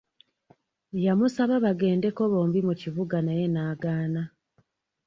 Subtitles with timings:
[1.05, 4.21] Yamusaba bagendeko bombi mu kibuga naye n'agaana.